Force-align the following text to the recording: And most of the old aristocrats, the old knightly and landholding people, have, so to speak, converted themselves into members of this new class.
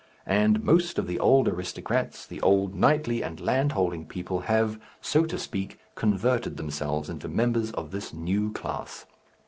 And 0.25 0.63
most 0.63 0.97
of 0.97 1.05
the 1.05 1.19
old 1.19 1.47
aristocrats, 1.47 2.25
the 2.25 2.41
old 2.41 2.73
knightly 2.73 3.21
and 3.21 3.39
landholding 3.39 4.07
people, 4.07 4.39
have, 4.39 4.79
so 4.99 5.25
to 5.25 5.37
speak, 5.37 5.77
converted 5.93 6.57
themselves 6.57 7.07
into 7.07 7.27
members 7.27 7.69
of 7.73 7.91
this 7.91 8.11
new 8.11 8.51
class. 8.51 9.05